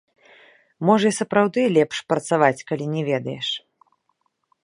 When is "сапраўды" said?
1.19-1.61